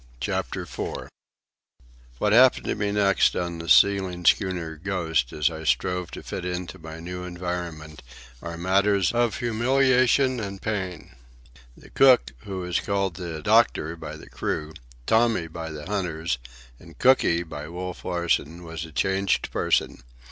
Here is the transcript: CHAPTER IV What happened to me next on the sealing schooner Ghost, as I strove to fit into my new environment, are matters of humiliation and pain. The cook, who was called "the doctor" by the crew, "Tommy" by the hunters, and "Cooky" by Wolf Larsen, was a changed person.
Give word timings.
CHAPTER 0.19 0.61
IV 0.63 1.09
What 2.17 2.33
happened 2.33 2.65
to 2.65 2.73
me 2.73 2.91
next 2.91 3.35
on 3.35 3.59
the 3.59 3.69
sealing 3.69 4.25
schooner 4.25 4.75
Ghost, 4.77 5.31
as 5.31 5.51
I 5.51 5.63
strove 5.63 6.09
to 6.13 6.23
fit 6.23 6.43
into 6.43 6.79
my 6.79 6.99
new 6.99 7.23
environment, 7.23 8.01
are 8.41 8.57
matters 8.57 9.11
of 9.11 9.37
humiliation 9.37 10.39
and 10.39 10.59
pain. 10.59 11.11
The 11.77 11.91
cook, 11.91 12.31
who 12.45 12.61
was 12.61 12.79
called 12.79 13.13
"the 13.17 13.43
doctor" 13.43 13.95
by 13.95 14.15
the 14.15 14.27
crew, 14.27 14.73
"Tommy" 15.05 15.45
by 15.45 15.69
the 15.69 15.85
hunters, 15.85 16.39
and 16.79 16.97
"Cooky" 16.97 17.43
by 17.43 17.67
Wolf 17.67 18.03
Larsen, 18.03 18.63
was 18.63 18.85
a 18.85 18.91
changed 18.91 19.51
person. 19.51 20.01